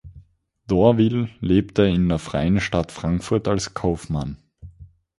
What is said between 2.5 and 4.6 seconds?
Stadt Frankfurt als Kaufmann.